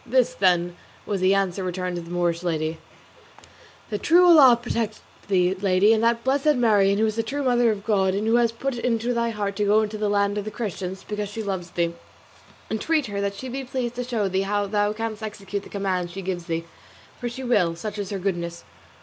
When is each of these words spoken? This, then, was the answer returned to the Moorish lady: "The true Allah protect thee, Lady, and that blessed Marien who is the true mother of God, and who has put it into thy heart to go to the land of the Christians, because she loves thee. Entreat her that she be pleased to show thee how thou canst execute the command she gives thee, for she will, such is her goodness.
This, 0.03 0.33
then, 0.33 0.75
was 1.05 1.21
the 1.21 1.35
answer 1.35 1.63
returned 1.63 1.95
to 1.97 2.01
the 2.01 2.09
Moorish 2.09 2.41
lady: 2.41 2.79
"The 3.91 3.99
true 3.99 4.25
Allah 4.25 4.57
protect 4.59 4.99
thee, 5.27 5.53
Lady, 5.53 5.93
and 5.93 6.03
that 6.03 6.23
blessed 6.23 6.55
Marien 6.55 6.97
who 6.97 7.05
is 7.05 7.17
the 7.17 7.21
true 7.21 7.43
mother 7.43 7.69
of 7.69 7.85
God, 7.85 8.15
and 8.15 8.25
who 8.25 8.37
has 8.37 8.51
put 8.51 8.79
it 8.79 8.83
into 8.83 9.13
thy 9.13 9.29
heart 9.29 9.55
to 9.57 9.65
go 9.65 9.85
to 9.85 9.97
the 9.99 10.09
land 10.09 10.39
of 10.39 10.45
the 10.45 10.49
Christians, 10.49 11.05
because 11.07 11.29
she 11.29 11.43
loves 11.43 11.69
thee. 11.69 11.93
Entreat 12.71 13.05
her 13.05 13.21
that 13.21 13.35
she 13.35 13.47
be 13.47 13.63
pleased 13.63 13.93
to 13.93 14.03
show 14.03 14.27
thee 14.27 14.41
how 14.41 14.65
thou 14.65 14.91
canst 14.91 15.21
execute 15.21 15.61
the 15.61 15.69
command 15.69 16.09
she 16.09 16.23
gives 16.23 16.45
thee, 16.47 16.65
for 17.19 17.29
she 17.29 17.43
will, 17.43 17.75
such 17.75 17.99
is 17.99 18.09
her 18.09 18.17
goodness. 18.17 18.63